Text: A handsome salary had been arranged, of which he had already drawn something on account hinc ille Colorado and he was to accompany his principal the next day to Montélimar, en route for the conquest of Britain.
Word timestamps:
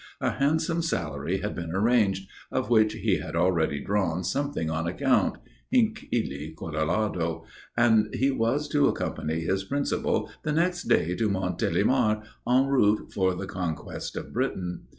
A 0.19 0.31
handsome 0.31 0.81
salary 0.81 1.41
had 1.41 1.53
been 1.53 1.71
arranged, 1.75 2.27
of 2.51 2.71
which 2.71 2.93
he 2.93 3.19
had 3.19 3.35
already 3.35 3.79
drawn 3.79 4.23
something 4.23 4.67
on 4.67 4.87
account 4.87 5.37
hinc 5.69 6.07
ille 6.11 6.55
Colorado 6.57 7.45
and 7.77 8.11
he 8.15 8.31
was 8.31 8.67
to 8.69 8.87
accompany 8.87 9.41
his 9.41 9.63
principal 9.63 10.31
the 10.41 10.53
next 10.53 10.85
day 10.85 11.13
to 11.17 11.29
Montélimar, 11.29 12.23
en 12.49 12.65
route 12.65 13.13
for 13.13 13.35
the 13.35 13.45
conquest 13.45 14.17
of 14.17 14.33
Britain. 14.33 14.87